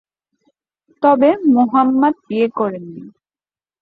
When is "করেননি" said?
2.57-3.03